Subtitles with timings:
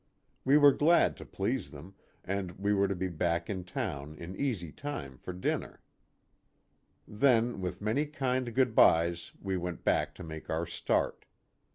[0.43, 1.93] We were glad to please them,
[2.25, 5.79] and we were to be back in town in easy time for dinner.
[7.05, 7.53] 56 A PICNIC NEAR THE EQUATOR.
[7.53, 11.25] Then, with many kind good bys we went back to make our start.